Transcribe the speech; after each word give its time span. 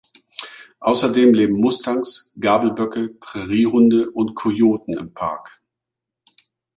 Außerdem 0.79 1.35
leben 1.35 1.59
Mustangs, 1.61 2.31
Gabelböcke, 2.39 3.09
Präriehunde 3.19 4.09
und 4.09 4.33
Kojoten 4.33 4.97
im 4.97 5.13
Park. 5.13 5.61